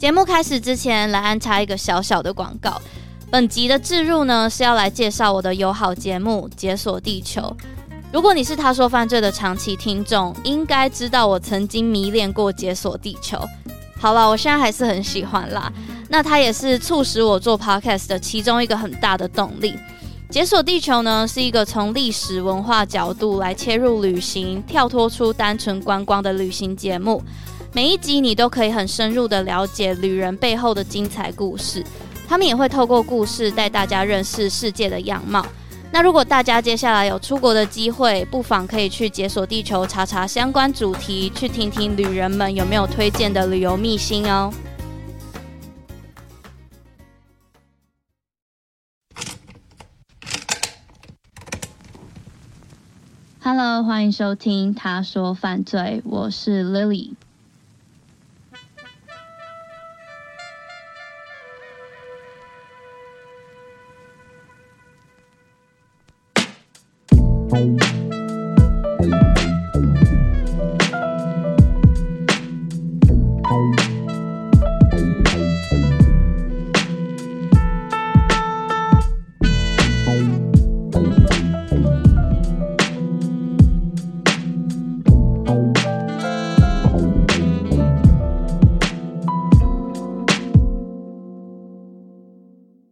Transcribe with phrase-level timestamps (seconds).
[0.00, 2.80] 节目开始之前，来安插一个小小的广告。
[3.30, 7.42] 本集的置入呢，是要来介绍我的友好节目《解锁地球》。
[8.10, 13.36] 如果你是他说犯罪的长期听众，应该知道我曾经迷恋过《解锁地球》。
[13.98, 15.70] 好了，我现在还是很喜欢啦。
[16.08, 19.72] 那它也是促使我做 podcast 的其中一个很大的动力。
[20.30, 27.22] 《解锁地球》呢，是一个从历史文化角度来切入旅行，跳脱出单纯观光的旅行节目。
[27.72, 31.84] 每一集你都可以很深入的了解旅人背后的精彩故事，
[32.26, 35.46] 他们也会透过故事带大家认识世界的样貌。
[35.92, 44.52] 那如果大家接下来有出国的机会，不妨可以去解锁地球查查相关主题，去听听旅人们有没有推荐的旅游秘辛哦。
[53.40, 57.12] Hello，欢迎收听《他说犯罪》，我是 Lily。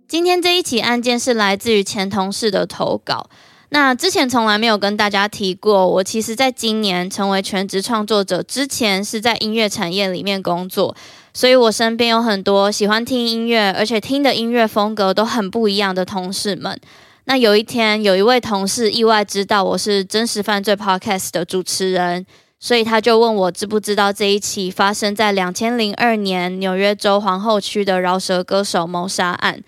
[0.09, 3.31] 今天这一起案件是来自于前同事的投稿。
[3.71, 10.97] 那之前从来没有跟大家提过，我其实在今年成为全职创作者之前，是在音乐产业里面工作，
[11.35, 16.81] 所以我身边有很多喜欢听音乐，而且听的音乐风格都很不一样的同事们。
[17.25, 22.25] 那有一天，有一位同事意外知道我是真实犯罪 Podcast 的主持人，
[22.59, 29.63] 所以他就问我知不知道这一起发生在两千零二年纽约州皇后区的饶舌歌手谋杀案。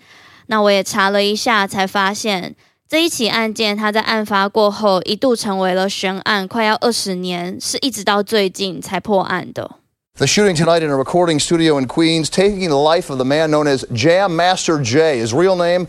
[0.47, 2.55] 那我也查了一下，才发现。
[2.90, 9.72] 这一起案件，它在案发过后一度成为了悬案，快要二十年，是一直到最近才破案的。
[10.16, 13.66] The shooting tonight in a recording studio in Queens, taking the life of the man known
[13.66, 15.20] as Jam Master Jay.
[15.20, 15.88] His real name,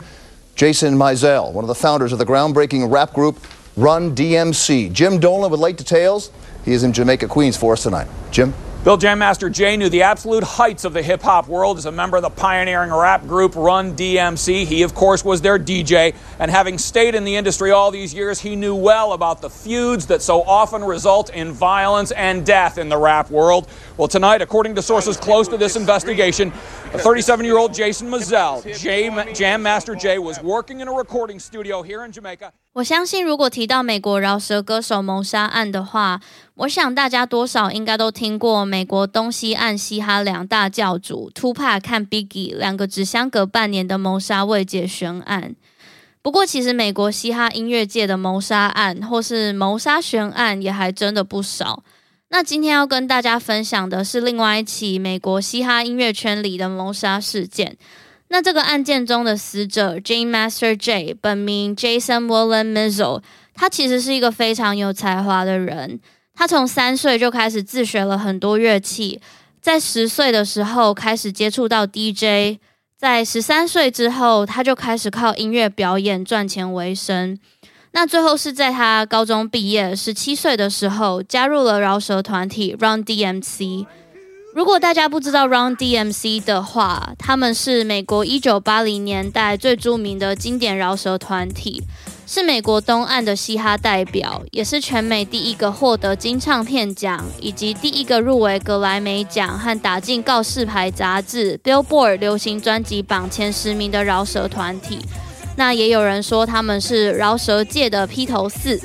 [0.55, 3.37] Jason Mizell, one of the founders of the groundbreaking rap group
[3.77, 4.91] Run DMC.
[4.91, 6.31] Jim Dolan with late details.
[6.65, 8.07] He is in Jamaica, Queens for us tonight.
[8.31, 8.53] Jim?
[8.83, 11.91] Bill Jam Master Jay knew the absolute heights of the hip hop world as a
[11.91, 14.65] member of the pioneering rap group Run DMC.
[14.65, 18.39] He, of course, was their DJ, and having stayed in the industry all these years,
[18.39, 22.87] he knew well about the feuds that so often result in violence and death in
[22.87, 23.67] the rap world.
[23.97, 26.51] Well, tonight, according to sources close to this investigation,
[26.93, 28.63] 37 year old Jason Mizell,
[29.35, 32.53] Jam Master Jay, was working in a recording studio here in Jamaica.
[32.73, 36.21] 我相信，如果提到美国饶舌歌手谋杀案的话，
[36.54, 45.54] 我想大家多少应该都听过美国东西岸嘻哈两大教主 Tupac 和 Biggie 两个只相隔半年的谋杀未解悬案。
[46.20, 51.82] 不过，其实美国嘻哈音乐界的谋杀案或是谋杀悬案也还真的不少。
[52.28, 57.76] 那今天要跟大家分享的是另外一起美国嘻哈音乐圈里的谋杀事件。
[58.28, 63.22] 那这个案件中的死者 j a n e Master Jay，本名 Jason William Mizell，
[63.54, 65.98] 他其实是一个非常有才华的人。
[66.34, 69.20] 他从三岁就开始自学了很多乐器，
[69.60, 72.58] 在十岁的时候开始接触到 DJ，
[72.96, 77.38] 在十三岁之后，他就开始靠音乐表演赚钱为生。
[77.92, 83.86] 那最后是在他高中毕业十七岁的时候，加入了饶舌团体 Run DMC。
[84.54, 91.82] 如果大家不知道 Run DMC 的话，他们是美国一九八零年代最著名的经典饶舌团体，
[92.34, 105.00] 是美国东岸的嘻哈代表，也是全美第一个获得金唱片奖，以及第一个入围格莱美奖和打进告示牌杂志 Billboard 流行专辑榜前十名的饶舌团体。
[105.56, 108.80] 那也有人说他们是饶舌界的披头四。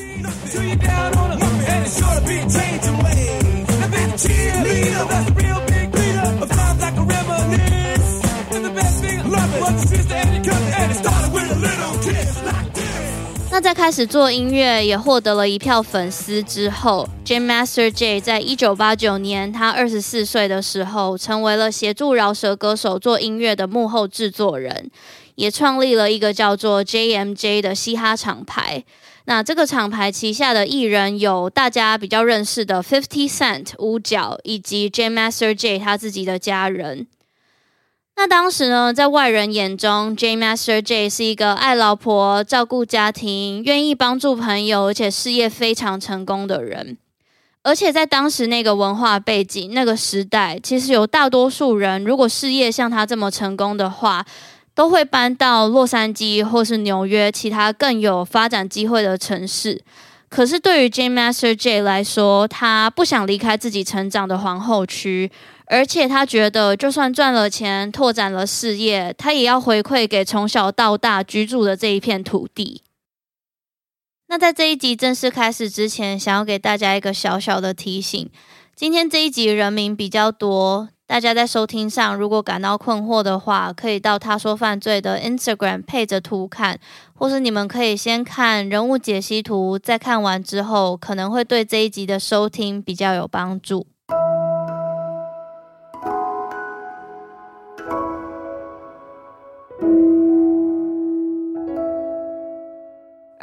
[13.57, 18.21] 那在开始做音乐，也获得了一票粉丝之后，Jam Master J.
[18.21, 24.91] 在一九八九年，他二十四岁的时候，成为了协助饶舌歌手做音乐的幕后制作人，
[25.33, 28.83] 也创立了一个叫做 JMJ 的嘻哈厂牌。
[29.25, 35.79] 那这个厂牌旗下的艺人有大家比较认识的 Fifty Cent 五角，以及 Jam Master J.
[35.79, 37.07] 他自己的家人。
[38.19, 46.97] 那当时呢，在外人眼中，Jam Master J 是一个爱老婆、照顾家庭、愿意帮助朋友，而且事业非常成功的人。
[47.61, 54.25] 而且在当时那个文化背景、那个时代，其实有大多数人如果事业像他这么成功的话，
[54.73, 59.79] 都会搬到洛杉矶或是纽约其他更有发展机会的城市。
[60.27, 65.31] 可是对于 Jam Master J 来说，他不想离开自己成长的皇后区，
[65.69, 72.81] 而且他觉得就算赚了钱、拓展了事业，他也要回馈给从小到大居住的这一片土地。
[74.29, 78.29] 那在这一集正式开始之前，想要给大家一个小小的提醒：
[78.75, 86.79] 今天这一集人名比较多，大家在收听上如果感到困惑的话，可以到他说犯罪的 Instagram 配着图看，
[87.13, 93.87] 或是你们可以先看人物解析图，在看完之后，可能会对这一集的收听比较有帮助。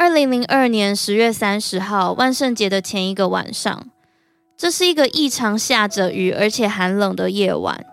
[0.05, 3.87] 二零零二年十月三十号，万圣节的前一个晚上，
[4.55, 7.87] 这是一个异常下着雨而且寒冷的夜晚。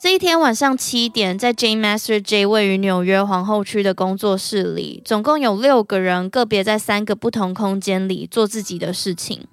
[0.00, 9.46] 这一天晚上七点，在 Jam Master J 位于纽约皇后区的工作室里，总共有六个人，个别在三个不同空间里做自己的事情。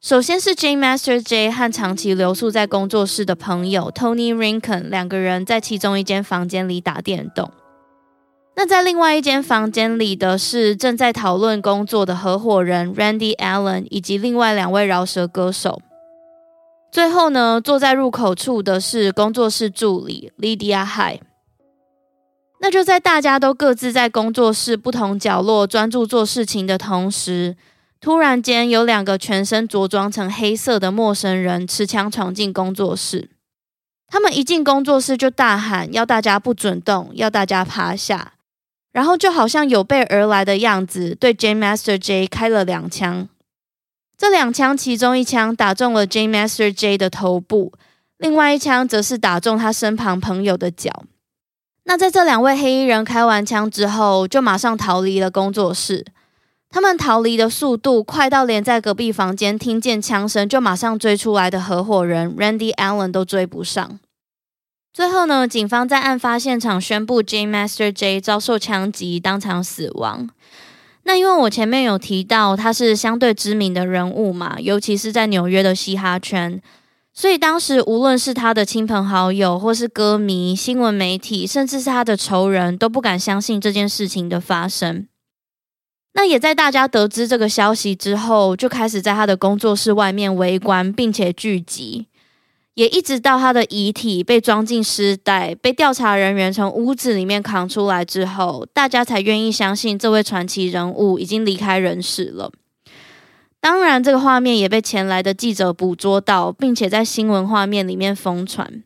[0.00, 7.50] 首先是 Jam Master J 和长期留宿在工作室的朋友 Tony Rinken 两个人在其中一间房间里打电动。
[8.62, 15.80] 那在另外一间房间里的是正在讨论工作的合伙人 Randy Allen 以及另外两位饶舌歌手。
[16.92, 21.22] 最后呢，坐在入口处的是工作室助理 Lydia High。
[22.60, 27.56] 那就在大家都各自在工作室不同角落专注做事情的同时，
[27.98, 33.30] 突然间有两个全身着装成黑色的陌生人持枪闯进工作室。
[34.08, 38.34] 他们一进工作室就大喊，要大家不准动，要大家趴下。
[38.92, 43.28] 然后就好像有备而来的样子，对 J Master J 开了两枪。
[44.16, 47.72] 这两枪其中一枪打中了 J Master J 的头部，
[48.18, 51.04] 另外一枪则是打中他身旁朋友的脚。
[51.84, 56.04] 那在这两位黑衣人开完枪之后，就马上逃离了工作室。
[56.68, 63.98] 他们逃离的速度快到连在隔壁房间听见枪声就马上追出来的合伙人 Randy Allen 都追不上。
[64.92, 70.28] 最后呢，警方在案发现场宣布 J Master J 遭受枪击，当场死亡。
[71.04, 76.60] 那因为我前面有提到他是相对知名的人物嘛，尤其是在纽约的嘻哈圈，
[77.14, 85.06] 所以当时无论是他的亲朋好友，或是歌迷、新闻媒体，甚至是他的仇人，都不敢相信这件事情的发生。
[86.14, 92.08] 那也在大家得知这个消息之后，就开始在他的工作室外面围观，并且聚集。
[92.74, 102.50] 也一直到他的遗体被装进尸袋，被调查人员从屋子里面扛出来之后，大家才愿意相信这位传奇人物已经离开人世了。
[103.60, 108.82] 当然，这个画面也被前来的记者捕捉到，并且在新闻画面里面疯传。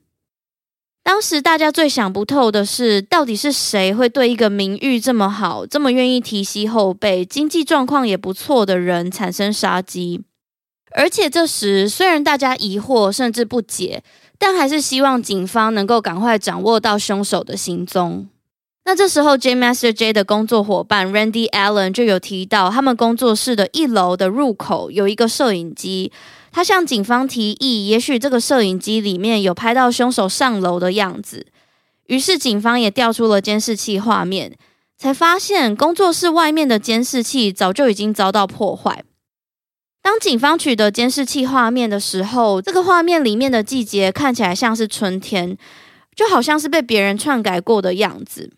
[1.04, 10.22] 当时大家最想不透的是，到底是谁会对一个名誉这么好、这么愿意提携后辈、经济状况也不错的人产生杀机？
[10.94, 14.02] 而且这时，虽然大家疑惑甚至不解，
[14.38, 18.28] 但还是希望警方能够赶快掌握到凶手的行踪。
[18.86, 26.12] 那这时候，J Master J 的工作伙伴 Randy Allen 就有提到，他们工作室的一楼的入口有一个摄影机，
[26.52, 31.46] 他向警方提议，也许这个摄影机里面有拍到凶手上楼的样子。
[32.06, 34.54] 于是，警方也调出了监视器画面，
[34.98, 39.02] 才发现工作室外面的监视器早就已经遭到破坏。
[40.04, 45.56] 当警方取得监视器画面的时候，这个画面里面的季节看起来像是春天，
[46.14, 48.52] 就好像是被别人篡改过的样子。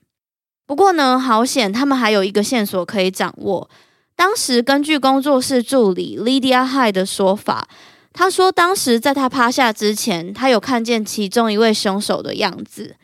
[0.67, 3.71] 不过呢，好险，他们还有一个线索可以掌握。
[4.17, 7.69] 当时根据工作室助理 Lydia High 的说法，
[8.13, 12.97] 他说当时在他趴下之前，他有看见其中一位凶手的样子。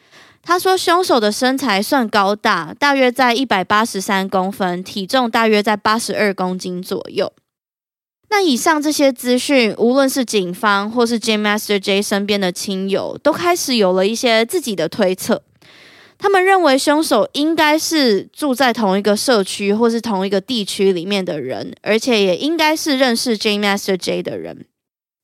[0.42, 7.32] 他说凶手的身材算高大，大约在一百八十三公分，体重大约在八十二公斤左右。
[8.34, 15.42] 那以上这些资讯，无论是警方或是 J Master J 身边的亲友，都开始有了一些自己的推测。
[16.16, 24.64] 他们认为凶手应该是住在同一个社区或是同一个地区里面的人，而且也应该是认识 J Master J 的人。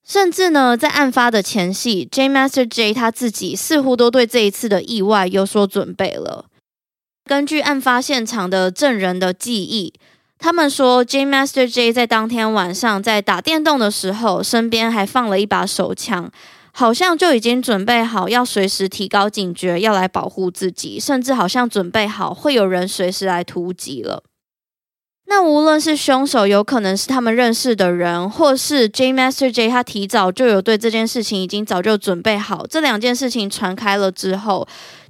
[0.07, 6.45] 甚至呢，在案发的前夕，J Master J 他自己似乎都对这一次的意外有所准备了。
[7.25, 9.95] 根据案发现场的证人的记忆。
[10.39, 16.31] 他们说，J Master J 在当天晚上在打电动的时候，身边还放了一把手枪，
[16.73, 24.23] 好像就已经准备好要随时提高警觉，要来保护自己，甚至好像准备好会有人随时来突击了。
[25.27, 32.67] 那无论是凶手有可能是他们认识的人，或是 J Master J 他提早就有对这件事情已经早就准备好。
[32.67, 34.67] 这两件事情传开了之后，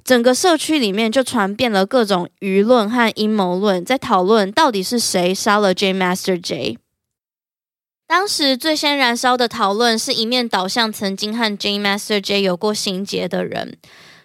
[0.09, 6.79] 整个社区里面就传遍了各种舆论和阴谋论，在讨论到底是谁杀了 J Master J。
[8.07, 13.77] 当时最先燃烧的讨论是一面倒向曾经和 J Master J 有过心结的人。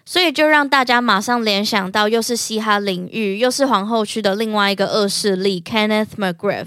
[0.03, 6.65] 所以就让大家马上联想到，又是嘻哈领域，又是皇后区的另外一个恶势力 Kenneth McGriff。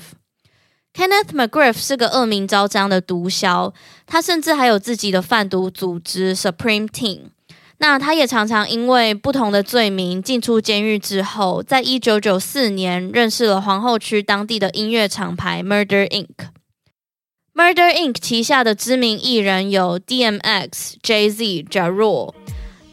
[0.95, 3.75] Kenneth McGriff 是个恶名昭彰的毒枭，
[4.07, 7.31] 他甚至还有自己的贩毒组织 Supreme Team。
[7.81, 16.27] 那他也常常因为不同的罪名进出监狱之后，在一九九四年认识了皇后区当地的音乐厂牌 Murder Inc。
[17.55, 22.35] Murder Inc 旗下的知名艺人有 DMX、Jay-Z、Ja Rule。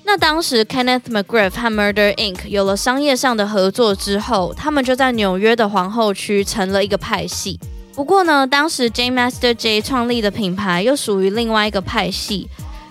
[0.03, 7.59] 那当时，Kenneth McGriff 和 Murder Inc 有了商业上的合作之后，他们就在纽约的皇后区成了一个派系。
[7.95, 12.47] 不过呢，当时 J Master J 创立的品牌又属于另外一个派系，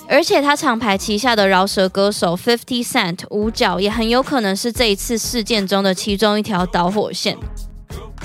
[0.08, 7.36] 而且他厂牌旗下的饶舌歌手 Fifty Cent 五角也很有可能是这一次事件中的其中一条导火线。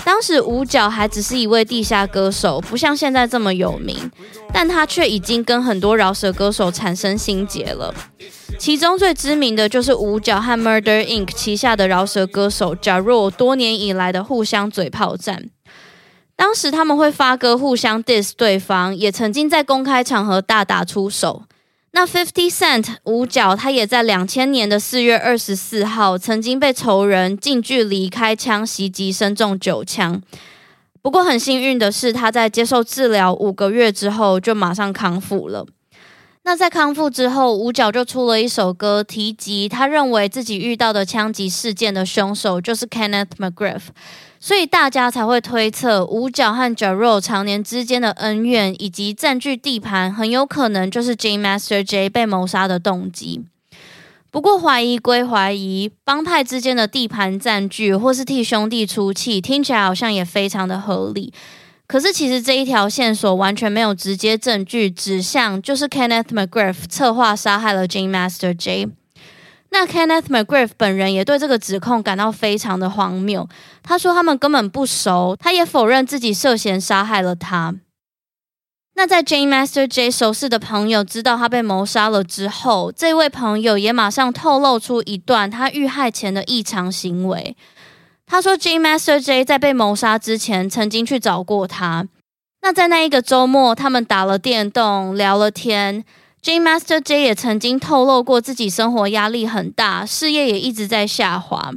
[0.05, 4.09] 当时五角还只是一位地下歌手，不像现在这么有名，
[4.53, 7.93] 但他却已经跟很多饶舌歌手产生心结了。
[8.57, 15.50] 其中最知名的就是五角和 Murder Inc 旗下的饶舌歌手 Ja Rule 多年以来的互相嘴炮战。
[16.36, 21.43] 当时他们会发歌互相 diss 对方，也曾经在公开场合大打出手。
[21.91, 30.22] 那 Fifty Cent 五角他也在两千年的四月二十四号曾经被仇人近距离开枪袭击，身中九枪。
[31.01, 35.65] 不过很幸运的是，他在接受治疗五个月之后就马上康复了。
[36.43, 43.81] 那在康复之后，五角就出了一首歌，提及他认为自己遇到的枪击事件的凶手就是 Kenneth McGriff，
[44.39, 53.43] 所以大家才会推测五角和 j a r o 常年之间的恩怨以及占据地盘，很有可能就是 J Master J 被谋杀的动机。
[54.31, 61.34] 不过怀疑归怀疑，帮派之间的地盘占据或是替兄弟出气，听起来好像也非常的合理。
[61.86, 68.88] 可是，其实这一条线索完全没有直接证据指向，就是 Kenneth McGriff 策划杀害了 J Master J。
[69.72, 73.48] 那 Kenneth McGriff 本人也对这个指控感到非常的荒谬。
[73.84, 77.76] 他说他们根本不熟，他也否认自己涉嫌杀害了他。
[78.96, 87.56] 那在 Jane Master J 熟识的朋友知道他被谋杀了之后，这位朋友也马上透露出一段他遇害前的异常行为。
[88.26, 92.08] 他说，Jane Master J 在被谋杀之前曾经去找过他。
[92.62, 96.04] 那在那一个周末，他们打了电动，聊了天。
[96.41, 101.72] J Master J 也曾经透露过自己生活压力很大，事业也一直在下滑。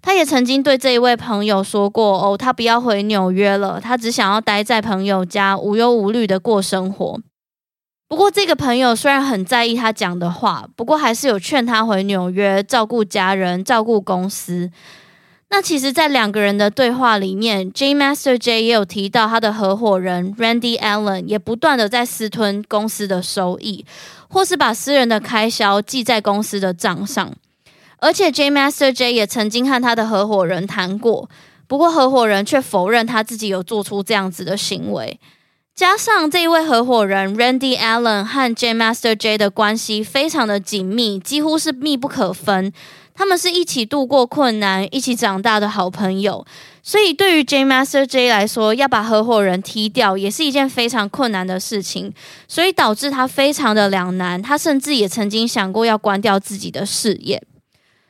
[0.00, 7.20] 他也曾经对这一位朋友说过：“哦，他不要回纽约了，他只想要待在朋友家，无忧无虑的过生活。”
[8.08, 14.70] 不过，这个朋友虽然很在意他讲的话，不过还是有劝他回纽约，照顾家人，照顾公司。
[15.52, 23.84] 那其实，在两个人的对话里面，J Master J 也有提到他的合伙人 Randy Allen 也不断的在私吞公司的收益，
[24.28, 27.32] 或是把私人的开销记在公司的账上。
[27.98, 31.28] 而且，J Master J 也曾经和他的合伙人谈过，
[31.66, 35.18] 不过合伙人却否认他自己有做出这样子的行为。
[35.74, 42.72] 加上这一位合伙人 Randy Allen 和 J Master J 的关系非常的紧密，几乎是密不可分。
[43.20, 46.42] 他们是一起度过困难、一起长大的好朋友，
[46.82, 52.14] 所以对于 J Master J 来说，要把合伙人踢掉也是一件非常困难的事情，
[52.48, 54.40] 所以导致他非常的两难。
[54.40, 57.42] 他甚至也曾经想过要关掉自己的事业。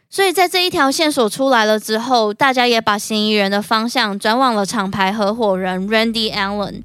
[0.09, 6.85] 所以在这一条线索出来了之后，大家也把嫌疑人的方向转往了厂牌合伙人 Randy Allen。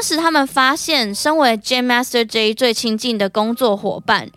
[0.00, 4.30] 当时他们发现，身为 J Master J 最亲近的工作伙伴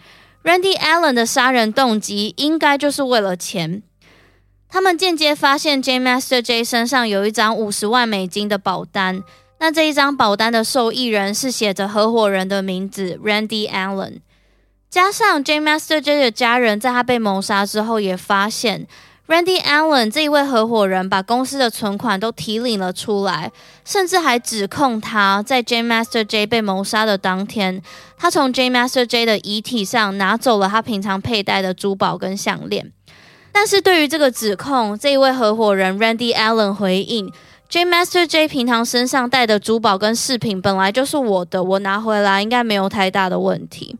[0.43, 3.81] Randy Allen 的杀人动机，应该就是为了钱。
[4.67, 9.23] 他们间接发现 J Master J 身上有一张五十万美金的保单，
[9.59, 14.17] 那这一张保单的受益人是写着合伙人的名字 Randy Allen。
[14.89, 18.85] 加上 J Master J 的家人在他被谋杀之后，也发现。
[19.25, 23.53] Randy Allen 这一位合伙人把公司的存款都提领了出来，
[23.85, 27.81] 甚至还指控他在 J Master J 被谋杀的当天，
[28.17, 32.91] 他从 J Master J 的遗体上拿走了他平常佩戴的珠宝跟项链。
[33.53, 37.31] 但是对于这个指控，这一位合伙人 Randy Allen 回应
[37.69, 43.95] ：J Master J 平常身上戴的珠宝跟饰品本来就是我的，我拿回来应该没有太大的问题。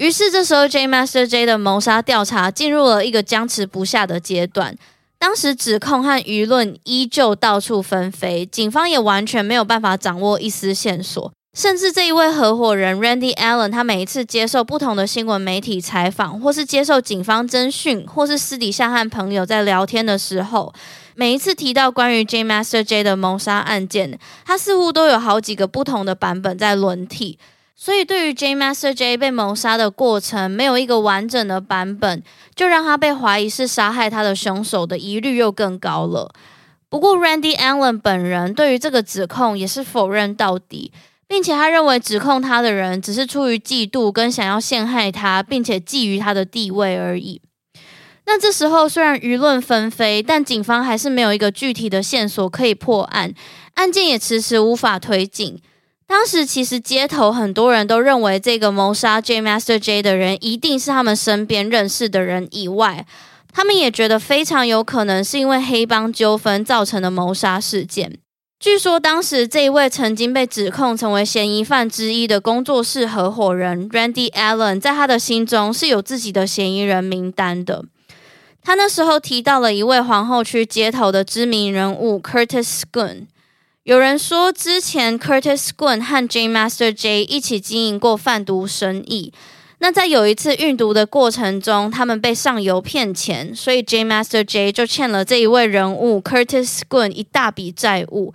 [0.00, 4.74] 于是这时候，J Master J 的谋杀调查进入了一个僵持不下的阶段。
[5.18, 11.30] 当时指控和舆论依旧到处纷飞，警方也完全没有办法掌握一丝线索。
[11.54, 20.72] 甚至这一位合伙人 Randy Allen，他每一次接受不同的新闻媒体采访，或是接受警方侦讯，或是私底下和朋友在聊天的时候，
[21.14, 27.38] 每一次提到关于 J Master J 的谋杀案件，他似乎都有好几个不同的版本在轮替。
[27.82, 32.22] 所以，对于 J Master J 被谋杀的过程，没有一个完整的版本，
[32.54, 36.30] 就让他被怀疑是杀害他的凶手的疑虑又更高了。
[36.90, 40.92] 不过，Randy Allen 本人对于这个指控也是否认到底，
[41.26, 47.40] 并且他认为指控他的人只是出于嫉妒跟想要陷害他，并且觊觎他的地位而已。
[48.26, 53.32] 那这时候，虽然舆论纷飞，但警方还是没有一个具体的线索可以破案，
[53.76, 55.58] 案件也迟迟无法推进。
[56.10, 63.06] 当时其实街头很多人都认为，这个谋杀 J Master J 的人一定是他们身边认识的人以外，
[63.52, 68.18] 他们也觉得非常有可能是因为黑帮纠纷造成的谋杀事件。
[68.58, 77.84] 据说当时这一位曾经被指控成为嫌疑犯之一的工作室合伙人 Randy Allen，在他的心中是有自己的嫌疑人名单的。
[78.60, 83.26] 他那时候提到了一位皇后区街头的知名人物 Curtis Gunn。
[83.90, 89.32] 有人说，之前 Curtis Gunn 和 J Master J 一起经营过贩毒生意。
[89.80, 98.32] 那在有一次运毒的过程中，他们被上游骗钱，所以 J Master J 就欠了这一位人物 Curtis Gunn 一大笔债务。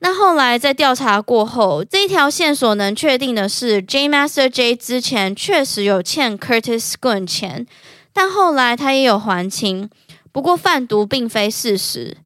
[0.00, 7.64] 那后来在调查过后，这一条线索能确定的是，J Master J 之前确实有欠 Curtis Gunn 钱，
[8.12, 9.88] 但后来他也有还清。
[10.32, 12.16] 不过贩毒并非事实。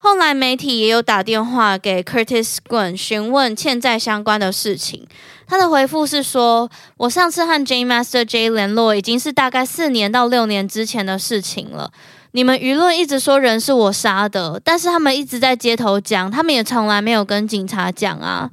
[0.00, 5.06] 后来媒体也有打电话给 Curtis Gunn 询问欠债相关的事情，
[5.46, 11.90] 他的回复是说：“我上次和 J Master J 联络已经是大概四年到六年之前的事情了。
[12.30, 18.48] 你们舆论一直说人是我杀的，但是他们一直在街头讲，他们也从来没有跟警察讲啊。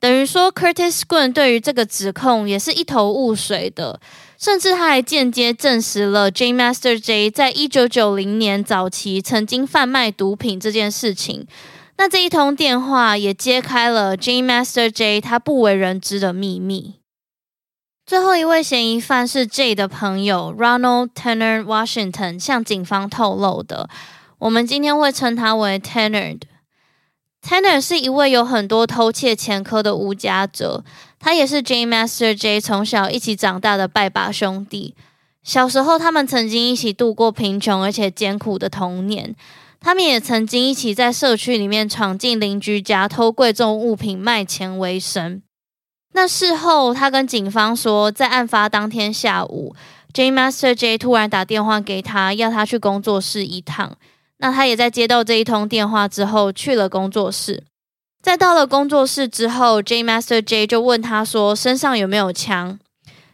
[0.00, 4.00] 等于说 Curtis Gunn 对于这个指控也是一头雾水的。”
[4.40, 11.46] 甚至他还间接证实了 J Master J 在一九九零年早期曾经贩卖毒品这件事情。
[11.98, 16.94] 那这一通电话也揭开了 J Master J 他不为人知的秘密。
[18.06, 23.90] 最后一位嫌疑犯是 J 的朋友 Ronald Tanner Washington 向警方透露的，
[24.38, 26.40] 我们今天会称他为 Tanner。
[27.46, 30.82] Tanner 是一位有很多偷窃前科的无家者，
[31.20, 34.94] 他也是 J Master J 从小一起长大的拜把兄弟。
[35.42, 39.36] 小时候，他们曾经一起度过贫穷而且艰苦的童年。
[39.78, 45.40] 他们也曾经一起在社区里面闯进邻居家偷贵重物品卖钱为生。
[46.12, 49.74] 那事后，他跟警方说，在案发当天下午
[50.12, 53.96] ，J Master J 突然打电话给他，要他去工作室一趟。
[54.38, 57.62] 那他也在接到这一通电话之后去了工作室，
[58.22, 62.78] 在到了工作室之后，J Master J 就问他说身上有没有枪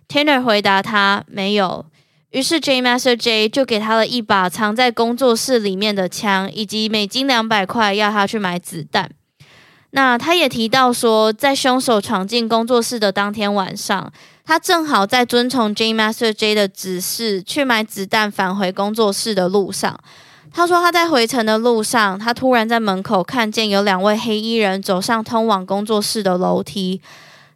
[0.09, 1.87] ，Tanner 回答他没有，
[2.31, 9.11] 于是 J Master J 就给他了一把藏在工作室里面的枪，以及美金两百块要他去买子弹。
[9.91, 14.13] 那他也提到说，在凶手闯进工作室的当天晚上，
[14.45, 19.99] 他正好在遵从 J Master J 的指示去买子弹返回工作室的路上。
[20.53, 27.01] 他说他在回程的路上，他突然在门口看见有两位黑衣人走上通往工作室的楼梯。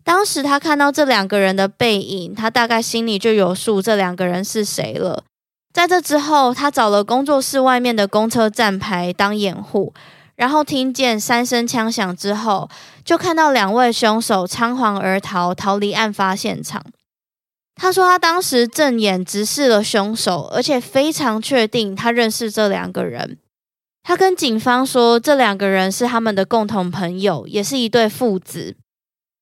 [0.05, 5.25] 当时他看到这两个人的背影，他大概心里就有数，这两个人是谁了。
[5.73, 9.95] 在这之后，他找了工作室外面的公车站牌当掩护，
[10.37, 12.69] 然后听见三声枪响之后，
[13.05, 16.83] 就看到两位凶手仓皇而逃，逃离案发现场。
[17.75, 23.39] 他说，他当时正眼直视了凶手，而且非常确定他认识这两个人。
[24.03, 28.77] 他跟警方说，这两个人是他们的共同朋友，也是一对父子。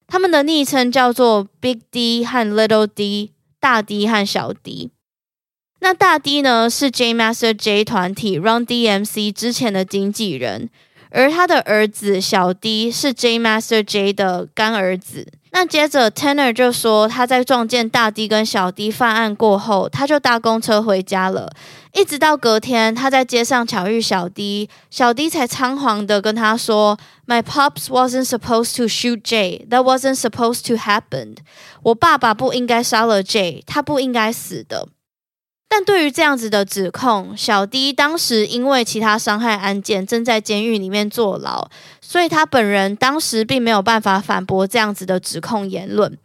[0.07, 4.91] 他们的昵称叫做 Big D 和 Little D，大 D 和小 D。
[5.81, 10.71] 那大 D 呢，是 J Master J 团体 Run DMC 之前的经纪人，
[11.11, 15.27] 而他的儿子小 D 是 J Master J 的干儿子。
[15.51, 21.51] 那接着，Tanner 就说他在撞见大 D 跟小 D 犯案过后，他就搭公车回家了。
[21.95, 29.67] 一直到隔天，他在街上巧遇小 D，小 D 才仓皇的跟他说：“My pops wasn't supposed to shoot Jay.
[29.69, 31.37] That wasn't supposed to happen.
[31.83, 34.89] 我爸爸不应该杀了 Jay，他不应该死的。”
[35.69, 41.69] 但对于这样子的指控，小 D 当时因为其他伤害案件正在监狱里面坐牢，
[42.01, 46.17] 所以他本人当时并没有办法反驳这样子的指控言论。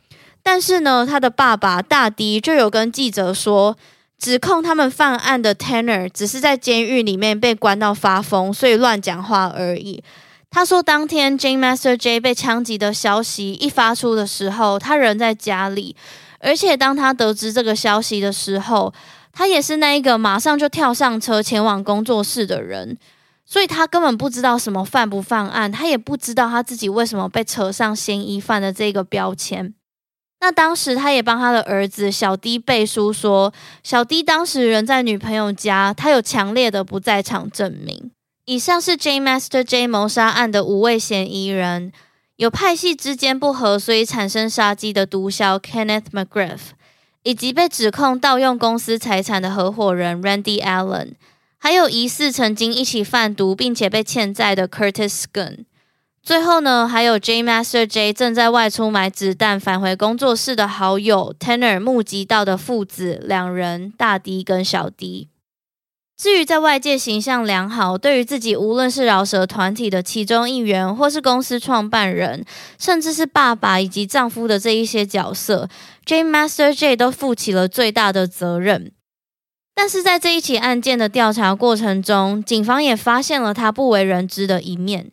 [0.42, 3.78] 但是呢，他的爸爸大 D 就有跟记者说，
[4.18, 10.02] 指控他们犯案的 Tanner 只是在监狱里面被关到发疯，所以乱讲话而已。
[10.50, 15.96] 他说，当天 Jam Master J 被枪击的消息一发出的时候，他人在家里，
[16.40, 18.94] 而且当他得知这个消息的时候，
[19.34, 22.98] 他也是那一个马上就跳上车前往工作室的人，
[23.44, 29.74] 所以他根本不知道什么犯不犯案，他也不知道他自己为什么被扯上嫌疑犯的这个标签。
[30.40, 38.12] 那当时，他也帮他的儿子小 D 背书说，小 D 当时人在女朋友家，他有强烈的不在场证明。
[38.46, 41.94] 以上是 J Master J 谋杀案的五位嫌疑人，
[42.36, 46.60] 有派系之间不和，所以产生杀机的毒枭 Kenneth McGriff，
[47.24, 51.14] 以及被指控盗用公司财产的合伙人 Randy Allen，
[51.58, 55.66] 还有疑似曾经一起贩毒并且被欠债的 Curtis Gunn。
[56.22, 65.28] 最后呢，还有 Jam Master J 正在外出买子弹返回工作室的好友 Tanner 目击到的父子两人，大 D 跟小 D。
[66.16, 72.46] 至于在外界形象良好，对于自己无论是饶舌团体的其中一员，或是公司创办人，
[72.80, 75.68] 甚至是爸爸以及丈夫的这一些角色
[76.06, 78.92] J Master J 都负起了最大的责任。
[79.76, 85.12] 但是在这一起案件的调查过程中，警方也发现了他不为人知的一面。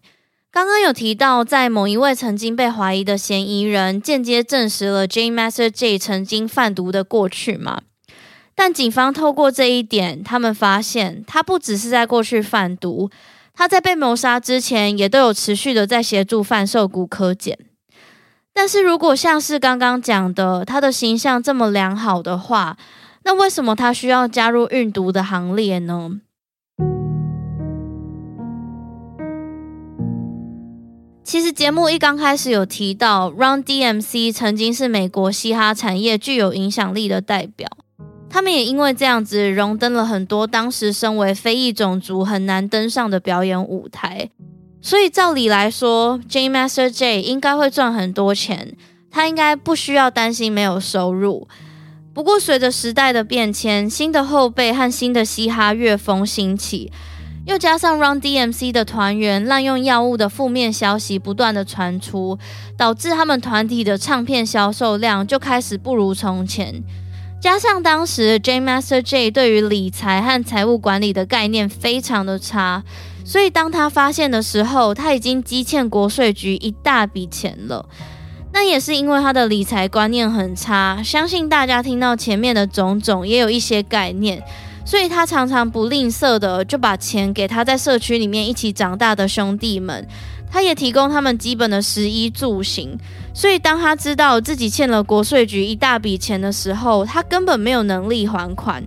[0.51, 7.83] 刚刚有提到，在某一位曾经被怀疑的嫌疑人间接证实了 J Master J 曾经贩毒的过去嘛？
[8.55, 13.09] 但警方透过这一点，他们发现他不只是在过去贩毒，
[13.55, 17.57] 他在被谋杀之前也都有持续的在协助贩售古柯碱。
[18.63, 22.77] 但是如果像是刚刚讲的，他的形象这么良好的话，
[23.25, 26.21] 那为什么他需要加入运毒的行列呢？
[31.25, 37.67] 其实节目一刚开始有提到，Run DMC 曾经是美国嘻哈产业具有影响力的代表，
[38.29, 44.29] 他们也因为这样子荣登了很多当时身为非裔种族很难登上的表演舞台。
[44.83, 48.75] 所以照理来说，J Master Jay 应该会赚很多钱，
[49.11, 51.47] 他应该不需要担心没有收入。
[52.13, 56.91] 不过随着时代的变迁，新的后辈和新的嘻哈乐风兴起。
[57.47, 62.39] 又加上 Run DMC 的团员滥用药物的负面消息不断的传出，
[62.77, 66.83] 导致他们团体的唱片销售量就开始不如从前。
[67.41, 72.85] 加上当时 J Master Jay 对于理财和财务管理的概念非常的差，
[73.31, 77.89] 所以当他发现的时候，他已经积欠国税局一大笔钱了。
[78.53, 84.43] 那也是因为他的理财观念很差，相信大家听到前面的种种也有一些概念。
[84.85, 90.05] 所以他常常不吝啬的就把钱给他在社区里面一起长大的兄弟们，
[90.51, 92.99] 他也提供他们基本的食衣住行。
[93.33, 98.83] 所以当他知道自己欠了国税局一大笔钱的时候，他根本没有能力还款。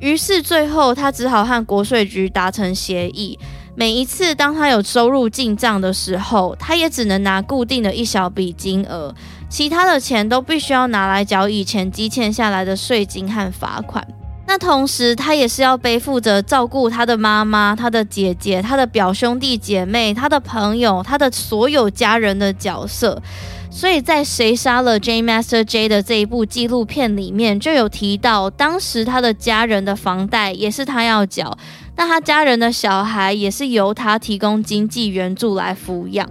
[0.00, 3.38] 于是最后他只好和国税局达成协议，
[3.74, 9.14] 每一次当他有收入进账的时候，他也只能拿固定的一小笔金额，
[9.48, 14.06] 其他的钱都必须要拿来缴以前积欠下来的税金和罚款。
[14.46, 23.22] 那同时，他也是要背负着照顾他的妈妈、他的姐姐、他的表兄弟姐妹、他的朋友、他的所有家人的角色。
[23.74, 31.56] 所以在《谁杀了 J Master J》的这一部纪录片里面，就有提到，当时他的家人的房贷也是他要缴，
[31.96, 36.28] 那他家人的小孩也是由他提供经济援助来抚养。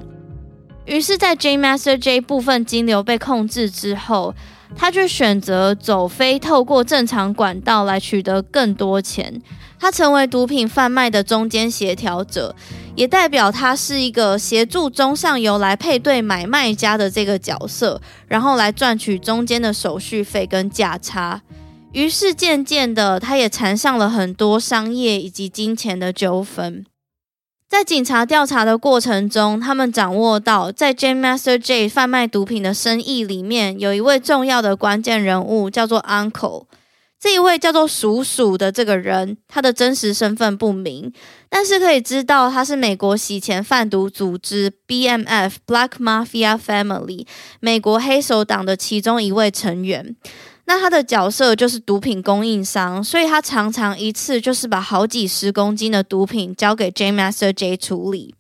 [0.86, 4.36] 于是，在 J Master J 部分金流被控制之后，
[4.76, 9.42] 他却选择走非透过正常管道来取得更多钱，
[9.80, 12.56] 他成为毒品贩卖的中间协调者，
[12.96, 21.42] 也代表他是一个协助中上游来配对买卖家的这个角色，然后来赚取中间的手续费跟价差。
[21.92, 26.86] 于是渐渐的，他也缠上了很多商业以及金钱的纠纷。
[27.72, 36.66] 在警察调查的过程中，他们掌握到，在 Jam Master Jay 贩卖毒品的生意里面，有一位重要的关键人物，叫做 Uncle。
[37.18, 41.14] 这一位叫做鼠鼠的这个人，他的真实身份不明，
[41.50, 47.26] 但是可以知道他是美国洗钱贩毒组织 BMF Black Mafia Family
[47.62, 50.18] 美国黑手党的其中一位成员。
[50.74, 58.36] 那他的角色就是毒品供应商，所以他常常一次就是把好几十公斤的毒品交给 J Master J 处理。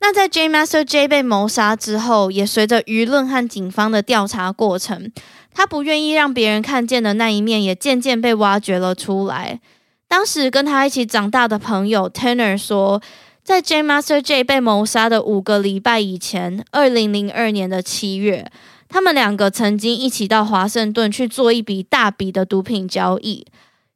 [0.00, 5.12] 那在 J Master J 被谋杀之后，也随着舆论和警方的调查过程，
[5.52, 9.60] 他不愿意让别人看见的那一面也渐渐被挖掘了出来。
[10.08, 13.02] 当时跟他一起长大的朋友 Tanner 说，
[13.44, 18.50] 在 J Master J 被谋杀的五个礼拜以前，二零零二年的七月。
[18.92, 23.46] 他们两个曾经一起到华盛顿去做一笔大笔的毒品交易。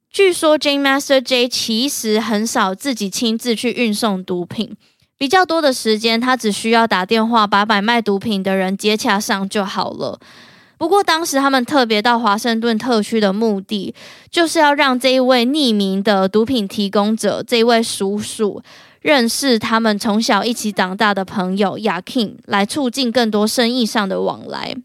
[0.09, 4.75] 据说 Jam Master J 其实很少自己亲自去运送毒品，
[5.15, 10.19] 比较多的时间他只需要打电话把买卖毒品的人接洽上就好了。
[10.79, 13.93] 不过当时他们特别到华盛顿特区的目的，
[14.31, 18.63] 就是要让这一位匿名的毒品提供者，这位叔叔
[19.01, 24.75] 认识他们从小一起长大的朋友 Yakin，来促进更多生意上的往来。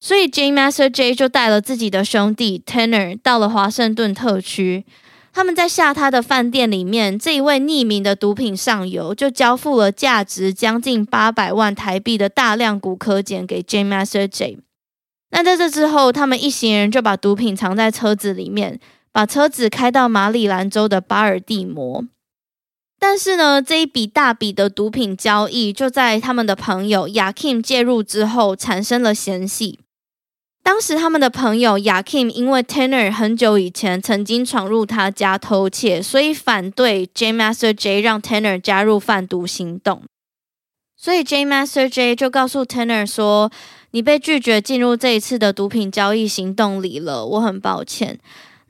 [0.00, 4.86] 所以，Jam Master Jay 就带了自己的兄弟 Tanner 到了华盛顿特区。
[5.32, 14.58] 他们在下榻的饭店里面，这一位匿名的毒品上游就交付了价值将近八百万台币的大量古柯碱给 Jam Master Jay。
[15.30, 18.80] 那在这之后，他们一行人就把毒品藏在车子里面，
[19.12, 22.04] 把车子开到马里兰州的巴尔的摩。
[22.98, 29.78] 但是呢，这一笔大笔的毒品交易就在他们的朋友 Yakin 介入之后产生了嫌隙。
[30.70, 40.04] 当时他们的朋友雅 Kim 因为 Tanner 很久以前曾经闯入他家偷窃，所以反对 J Master J 让 Tanner 加入贩毒行动。
[40.96, 43.50] 所以 J Master J 就告诉 Tanner 说
[43.90, 48.20] ：“你被拒绝进入这一次的毒品交易行动里了，我很抱歉。”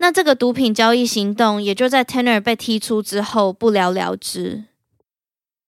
[0.00, 4.64] 那这个毒品交易行动也就在 Tanner 被踢出之后不了了之。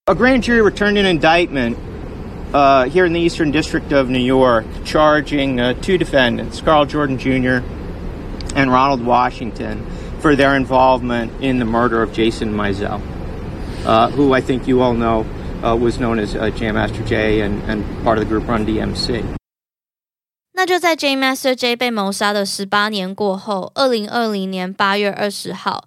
[0.06, 1.74] A grand jury returned an indictment.
[2.53, 7.17] Uh, here in the Eastern District of New York, charging uh, two defendants, Carl Jordan
[7.17, 7.61] Jr.
[8.55, 9.85] and Ronald Washington,
[10.21, 13.01] for their involvement in the murder of Jason Mizell,
[13.85, 15.25] uh, who I think you all know
[15.61, 18.65] uh, was known as uh, Jam Master Jay and, and part of the group Run
[18.65, 19.23] DMC.
[20.53, 25.83] 那就在 Jam Master Jay 被谋杀的十八年过后，二零二零年八月二十号，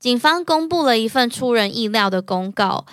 [0.00, 2.86] 警方公布了一份出人意料的公告。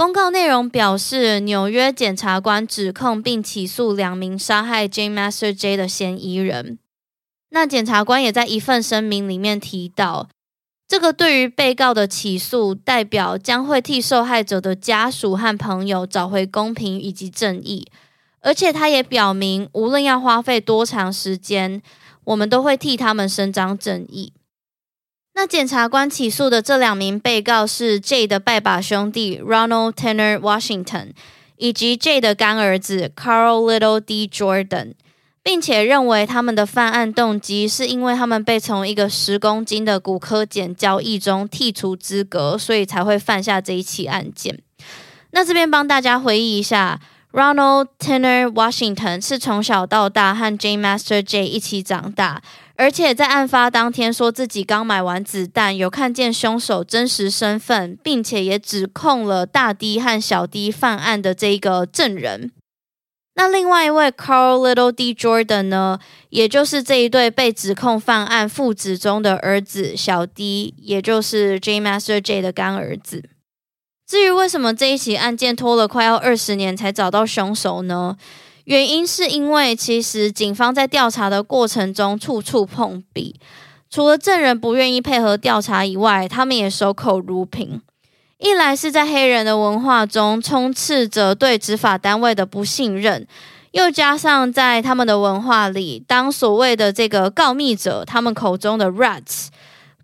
[0.00, 6.78] 公告内容表示，纽约检察官指控并起诉两名杀害 Jam Master J 的嫌疑人。
[7.50, 10.30] 那检察官也在一份声明里面提到，
[10.88, 17.86] 这个对于被告的起诉，代表将会替受害者的家属和朋友找回公平以及正义。
[18.40, 21.82] 而且他也表明，无论要花费多长时间，
[22.24, 24.32] 我们都会替他们伸张正义。
[25.32, 31.12] 那检察官起诉的这两名被告是 J 的拜把兄弟 Ronald Tanner Washington，
[31.56, 34.94] 以及 J 的干儿子 Carl Little D Jordan，
[35.42, 44.60] 并且认为他们的犯案动机是因为他们被从一个十公斤的骨科检交易中剔除资格，所以才会犯下这一起案件。
[45.30, 47.00] 那这边帮大家回忆一下
[47.32, 52.42] ，Ronald Tanner Washington 是从小到大和 J Master J 一起长大。
[52.80, 62.50] 而且在案发当天，说自己刚买完子弹，有看见凶手真实身份，并且也指控了大 D 和小 D 犯案的这个证人。
[63.34, 65.98] 那另外一位 Carl Little D Jordan 呢，
[66.30, 73.28] 也就是这一对被指控犯案父子中的儿子小 D，也就是 J Master J 的干儿子。
[74.06, 78.16] 至于为什么这一起案件拖了快要二十年才找到凶手呢？
[78.70, 83.34] 原因是因为，其实警方在调查的过程中处处碰壁，
[83.90, 87.82] 除了证人不愿意配合调查以外，他们也守口如瓶。
[88.38, 93.26] 一来是在黑人的文化中充斥着对执法单位的不信任，
[93.72, 99.48] 又加上在他们的文化里，当所谓的这个告密者，他们口中的 rats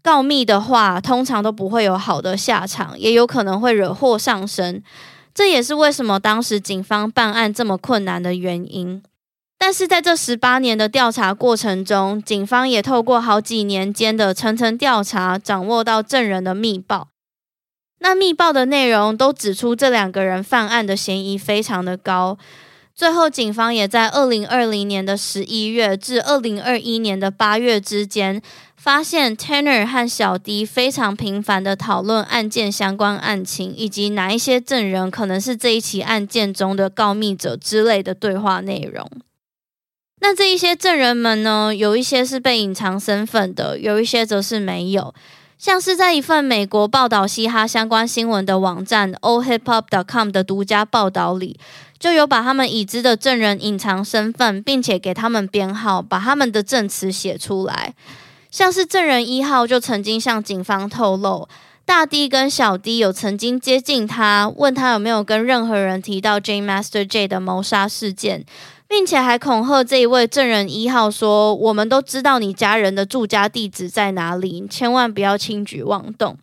[0.03, 4.83] 告密的话，通常都不会有好的下场，也有可能会惹祸上身。
[5.37, 9.03] 这也是为什么当时警方办案这么困难的原因。
[9.59, 17.09] 但是在这十八年的调查过程中，警方也透过好几年间的层层调查，掌握到证人的密报。
[17.99, 22.39] 那密报的内容都指出这两个人犯案的嫌疑非常的高。
[22.95, 28.41] 最后，警方也在二零二零年的十一月至二零二一年的八月之间。
[28.87, 39.11] 发现 Tanner 和小 D 非常频繁地讨论案件相关案情，以及哪一些证人可能是这一起案件中的告密者之类的对话内容。
[40.21, 45.13] 那这一些证人们呢，有一些是被隐藏身份的，有一些则是没有。
[45.59, 51.59] 像是在一份美国报道嘻哈相关新闻的网站 oldhiphop.com 的独家报道里，
[51.99, 57.93] 就有把他们已知的证人隐藏身份，并且给他们编号，把他们的证词写出来。
[58.57, 61.47] 像是证人一号就曾经向警方透露，
[61.85, 68.47] 大 D 跟小 D 有曾经接近他，问他有没有跟任何人提到 J Master J 的谋杀事件，
[68.89, 76.39] 并且还恐吓这一位证人一号说：“我们都知道你家人的住家地址在哪里，千万不要轻举妄动。”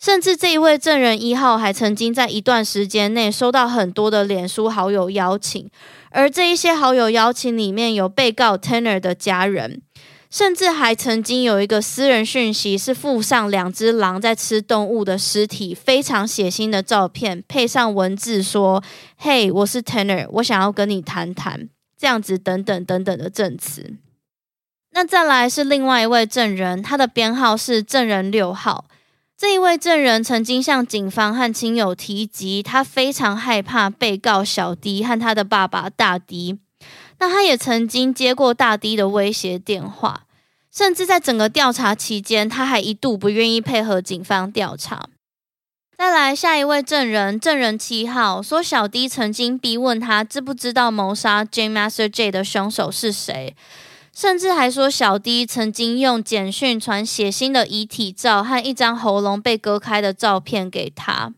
[0.00, 5.68] 甚至这一位证人一号还曾经在一段时间内收到很多的脸书好友邀请，
[6.12, 9.82] 而这一些好友邀请里面有被告 Tanner 的家人，
[10.30, 18.82] 甚至还曾经有一个私人讯息是附上两只狼在吃动物的尸体，非常血腥的照片，配上文字说
[19.16, 23.96] ：“嘿，我是 Tanner，我想要跟你谈谈。”这样子等等等等的证词。
[24.92, 28.84] 那再来是另外一位证人，他的编号是证人六号。
[29.36, 36.58] 这一位证人曾经向警方和亲友提及，他非常害怕被告小迪和他的爸爸大迪。
[37.18, 40.26] 那他也曾经接过大 D 的威胁电话，
[40.72, 45.08] 甚至在整个调查期间，他还一度不愿意配合警方调查。
[45.96, 53.56] 再来下一位证人，证人七号说，小 D 曾经逼问他知不知道谋杀 Jam Master J 的凶手是谁。
[54.14, 61.34] 甚至还说，小 D 曾经用简讯传血腥的遗体照和一张喉咙被割开的照片给他。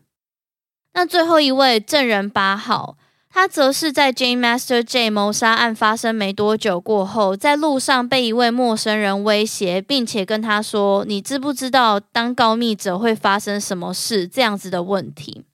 [0.93, 2.97] 那最后一位证人八号，
[3.33, 15.45] 他则是在 Jam Master J 谋杀案发生没多久过后，在路上被一位陌生人威胁，并且跟他说：“你知不知道当告密者会发生什么事？”这样子的问题。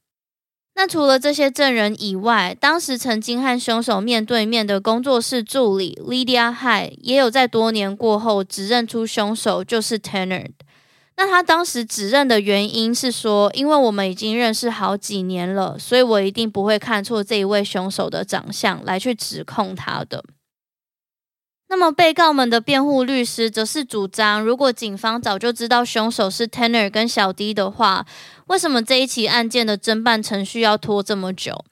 [0.76, 10.48] 那除了这些证人以外，当时曾经和凶手面对面的工作室助理 Lydia Hai 也有在多年过后指认出凶手就是 Tanner。
[11.20, 20.24] 那他当时指认的原因是说，因为我们已经认识好几年了，所以我一定不会看错这一位凶手的长相来去指控他的。
[21.70, 28.06] 那么，被告们的辩护律师则是主张，如果警方早就知道凶手是 Tanner 跟小 D 的话，
[28.46, 31.66] 为什么这一起案件的侦办程序要拖这么久？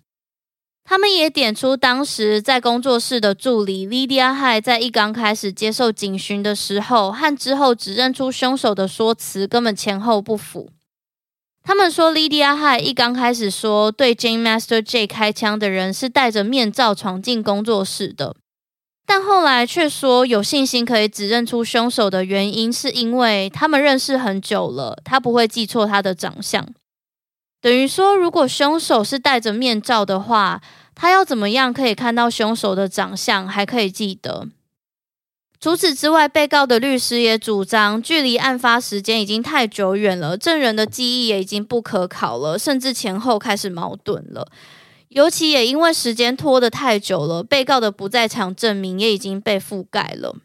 [0.87, 10.69] 他们也点出，当时在工作室的助理 Lydia Hai 在一刚开始接受警询的时候，和之后指认出凶手的说辞根本前后不符。
[11.63, 18.35] 他们说，Lydia Hai 一刚开始说对 Jam Master J 开枪的人是戴着面罩闯进工作室的。
[19.07, 26.67] 但后来却说有信心可以指认出凶手的原因，是因为他们认识很久了，他不会记错他的长相。
[27.65, 30.61] 等于说，如果凶手是戴着面罩的话，
[30.93, 34.47] 他要怎么样可以看到凶手的长相，还可以记得？
[35.59, 44.47] 除此之外，被告的律师也主张，距离案发时间已经太久远了，证人的记忆也已经不可考了，甚至前后开始矛盾了。
[45.07, 50.35] 尤其也因为时间拖得太久了，被告的不在场证明也已经被覆盖了。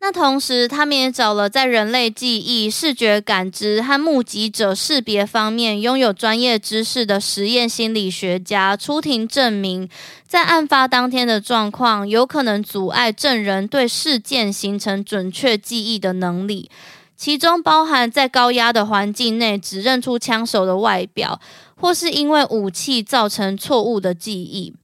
[0.00, 9.88] 那同时，他们也找了在人类记忆、视觉感知和目击者识别方面拥有专业知识的实验心理学家出庭证明，
[10.26, 16.70] 在案发当天的状况有可能阻碍证人对事件形成准确记忆的能力，
[17.14, 21.40] 其中包含在高压的环境内指认出枪手的外表。
[21.82, 24.74] 或是因为武器造成错误的记忆。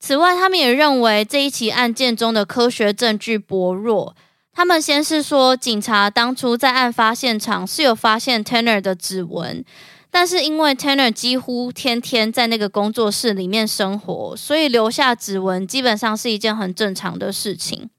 [0.00, 4.16] 此外，他们也认为这一起案件中的科学证据薄弱。
[4.54, 9.64] 他们先是说，警察当初在案发现场是有发现 Tanner 的指纹，
[10.12, 17.90] 但是因为 Tanner 几乎天天在那个工作室里面生活，所以留下指纹基本上是一件很正常的事情。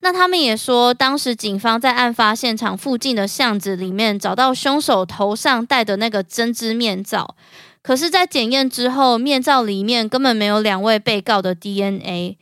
[0.00, 7.36] 那他们也说，当时警方在案发现场附近的巷子里面找到凶手头上戴的那个针织面罩，
[7.80, 12.36] 可是，在检验之后，面罩里面根本没有两位被告的 DNA。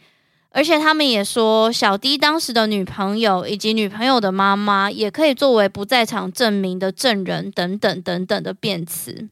[0.57, 9.29] 而且他们也说，小 D 当时的女朋友以及女朋友的妈妈也可以作为不在场证明的证人等等等等的辩词。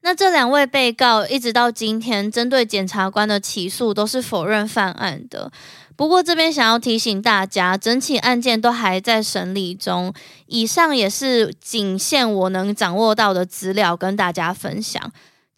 [0.00, 5.52] 那这两位被告一直到今天，针对检察官的起诉都是否认犯案的。
[5.94, 10.14] 不过这边想要提醒大家，整起案件都还在审理中。
[10.46, 15.12] 以上也是仅限我能掌握到的资料跟大家分享。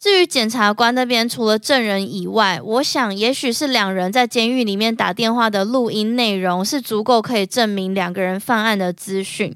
[0.05, 9.51] 至于检察官那边，除了证人以外，我想也许是两人在监狱里面打电话的录音内容是足够可以证明两个人犯案的资讯。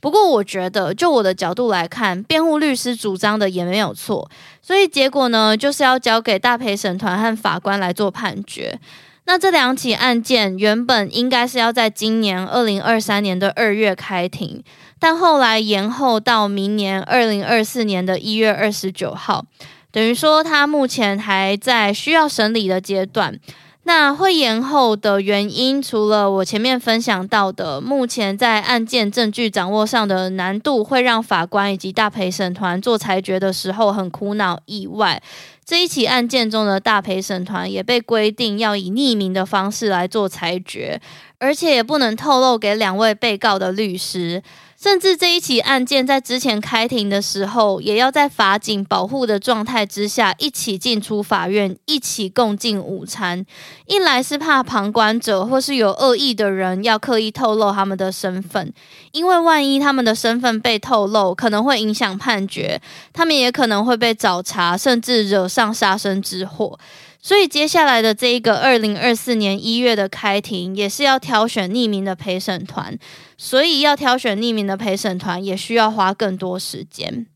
[0.00, 4.28] 不过我觉得，就我的角度来看，辩护律师主张的也没有错。
[4.60, 8.80] 所以结果呢，就是要交给大陪审团和法官来做判决。
[9.26, 14.64] 那这两起案件原本应该是要在今年二零二三年的二月开庭，
[14.98, 19.44] 但后来延后到明年二零二四年的一月二十九号，
[19.92, 23.38] 等于说他目前还在需要审理的阶段。
[23.84, 35.20] 那会延后的原因，除了我前面分享到的，目前在案件证据掌握上的难度会让法官以及大陪审团做裁决的时候很苦恼以外，
[35.64, 41.00] 这一起案件中的大陪审团也被规定要以匿名的方式来做裁决，
[41.40, 44.40] 而且也不能透露给两位被告的律师。
[44.82, 53.46] 甚至这一起案件在之前开庭的时候，也要在法警保护的状态之下一起进出法院，一起共进午餐。
[53.86, 58.72] 一来是怕旁观者或是有恶意的人要刻意透露他们的身份，
[59.12, 66.76] 因为万一他们的身份被透露，可能会影响判决，他们也可能会被找茬，甚至惹上杀身之祸。
[67.22, 72.98] 所以接下来的这一个二零二四年一月的开庭，也是要挑选匿名的陪审团。
[73.38, 77.26] 所以要挑选匿名的陪审团，也需要花更多时间。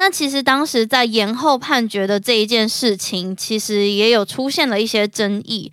[0.00, 5.70] 那其实当时在延后判决的这一件事情，其实也有出现了一些争议。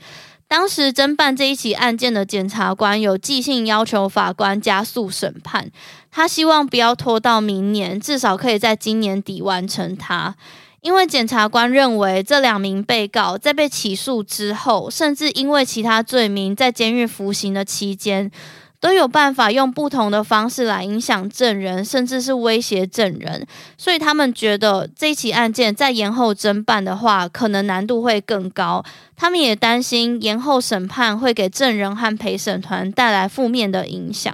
[0.47, 5.71] 当时侦办这一起案件的检察官有即兴要求法官加速审判，
[6.11, 10.35] 他希望不要拖到明年，至少可以在今年底完成它。
[10.87, 18.31] 因为检察官认为，这两名被告在被起诉之后，甚至因为其他罪名在监狱服刑的期间，
[18.79, 23.45] 都有办法用不同的方式来影响证人，甚至是威胁证人。
[23.77, 28.81] 所以他们觉得这起案件在延后侦办的话，可能难度会更高。
[29.17, 34.33] 他们也担心延后审判会给证人和陪审团带来负面的影响。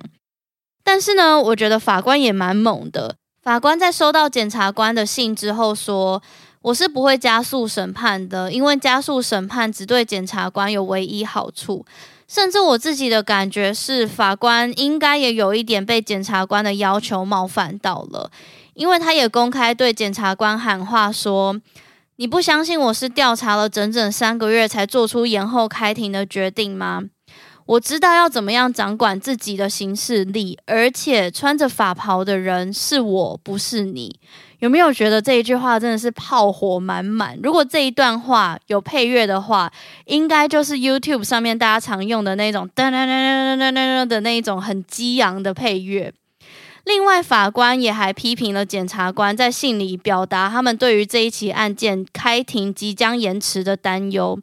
[0.83, 3.15] 但是呢，我觉得法官也蛮猛的。
[3.43, 6.23] 法官在收到检察官的信之后说
[6.63, 11.85] ：“我是不会加速审判的，因为加速审判只对检察官有唯一好处。
[12.25, 18.31] 甚至我自己的感觉是，法官应该也有一点被检察官的要求冒犯到了，
[18.75, 21.59] 因为他也公开对检察官喊话说
[22.15, 27.03] ：‘你不相信我是调查了整整三个月才做出延后开庭的决定吗？’”
[27.65, 34.19] 我知道要怎么样掌管自己的行事历，而且穿着法袍的人是我，不是你。
[34.59, 37.37] 有没有觉得这一句话真的是炮火满满？
[37.43, 39.71] 如果这一段话有配乐的话，
[40.05, 46.13] 应该就是 YouTube 上面大家常用的那种噔噔噔噔噔噔噔的那一种很激昂的配乐。
[46.85, 54.39] 另外，法官也还批评了检察官在信里表达他们对于这一起案件开庭即将延迟的担忧。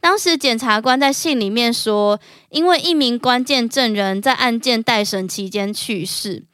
[0.00, 6.44] 当时检察官在信里面说，因为一名关键证人在案件待审期间去世，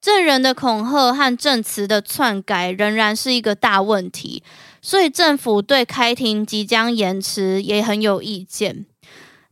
[0.00, 4.42] 证人的恐吓和证词的篡改仍然是一个大问题，
[4.80, 8.86] 所以政府对开庭即将延迟也很有意见。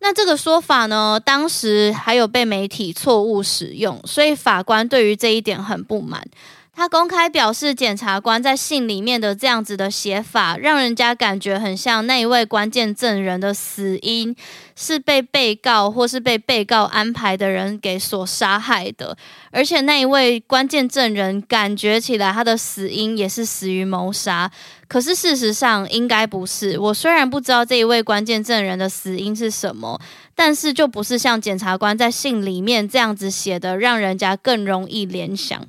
[0.01, 6.27] 那这个说法呢，当时还有被媒体错误使用，所以法官对于这一点很不满。
[6.75, 14.35] 他公开表示，检察官在信里面的这样子的写法，让人家感觉很像那一位关键证人的死因
[14.75, 19.17] 是被被告或是被被告安排的人给所杀害的，
[19.51, 24.51] 而且那一位关键证人感觉起来他的死因也是死于谋杀，
[24.89, 26.79] 可是事实上应该不是。
[26.79, 30.01] 我虽然不知道这一位关键证人的死因是什么，
[30.35, 35.63] 但是就不是像检察官在信里面这样子写的，让人家更容易联想。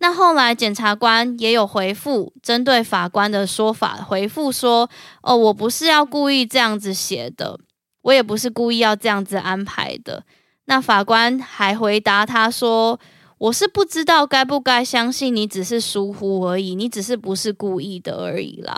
[0.00, 4.88] 那后来检察官也有回复，针对法官的说法回复说
[5.22, 7.58] ：“哦，我不是要故意这样子写的，
[8.02, 10.22] 我也不是故意要这样子安排的。”
[10.66, 13.00] 那法官还回答他说
[13.38, 18.76] ：“我是不知道该不该相信你只是疏忽而已，你只是不是故意的而已啦。”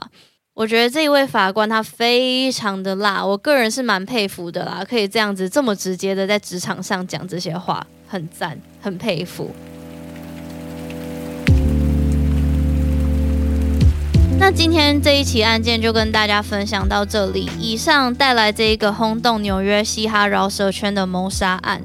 [0.54, 9.50] 我觉得这一位法官他非常的辣，我个人是蛮佩服的啦，可以这样子这么直接的在职场上讲这些话，很赞，很佩服。
[14.40, 17.46] 那今天这一起案件就跟大家分享到这里。
[17.60, 21.82] 以上带来这一个轰动纽约嘻哈饶舌圈的谋杀案。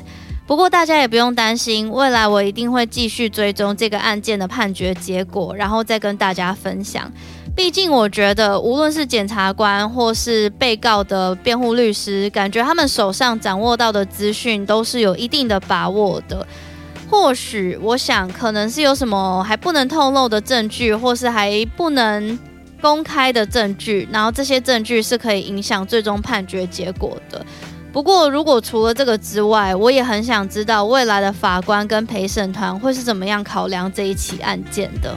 [0.48, 7.12] 不过大家也不用担心，未来我一定会继续追踪这个案件的判决结果，然后再跟大家分享。
[7.54, 16.48] 毕竟我觉得，无论是检察官或是被告的辩护律师，感觉他们手上掌握到的资讯都是有一定的把握的。
[17.10, 22.38] 或许我想，可能是有什么还不能透露的证据，或是还不能
[22.82, 27.46] 公开的证据，然后这些证据是可以影响最终判决结果的。
[27.94, 35.16] 不过，如果除了这个之外，我也很想知道未来的法官跟陪审团会是怎么样考量这一起案件的。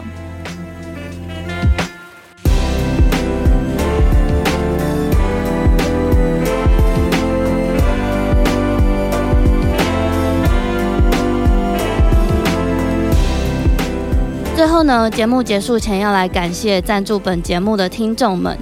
[14.88, 18.56] 呢，节目结束前要来感谢赞助本节目的听众们。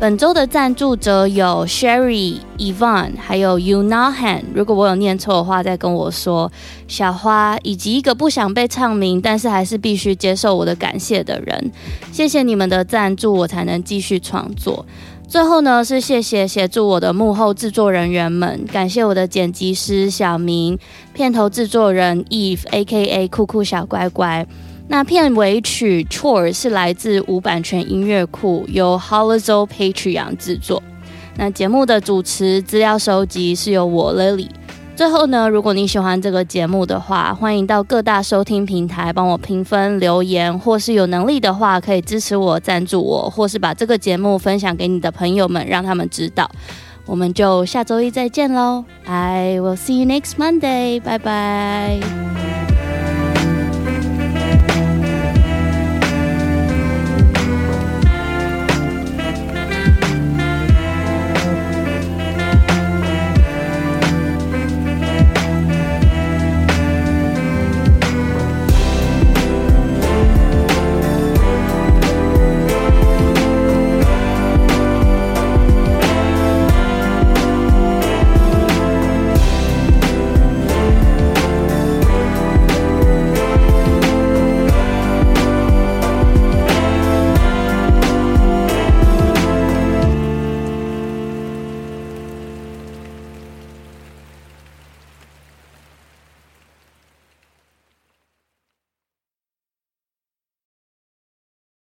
[0.00, 4.42] 本周的赞助者有 Sherry、Yvonne，还有 Unahan。
[4.52, 6.50] 如果我有念错的话，再跟我说。
[6.88, 11.70] 小花以及一个不想被唱名，但是还是必须接受我的感谢的人。
[12.10, 14.84] 谢谢你们的赞助，我才能继续创作。
[15.28, 20.76] 最后呢，是谢谢协助我的幕后制作人员们，感谢我的剪辑师小明，
[21.14, 23.28] 片头制作人 Eve（A.K.A.
[23.28, 24.44] 酷酷小乖乖）。
[24.90, 30.82] 那片尾曲《Chore》是来自无版权音乐库，由 Holozo Patreon 制作。
[31.36, 34.48] 那节目的主持、资料收集是由我 Lily。
[34.96, 46.50] 最后呢，如果你喜欢这个节目的话，欢迎到各大收听平台帮我评分、留言，或是有能力的话，可以支持我、赞助我，或是把这个节目分享给你的朋友们，让他们知道。
[47.04, 52.47] 我们就下周一再见喽！I will see you next Monday，拜拜。